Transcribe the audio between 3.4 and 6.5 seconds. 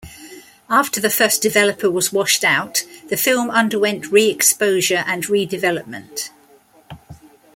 underwent re-exposure and redevelopment.